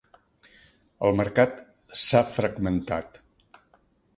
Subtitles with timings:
[1.09, 1.61] El mercat
[2.05, 3.21] s'ha fragmentat.